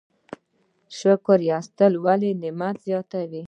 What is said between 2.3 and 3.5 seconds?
نعمت زیاتوي؟